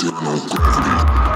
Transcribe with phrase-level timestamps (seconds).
[0.00, 1.27] internal gravity.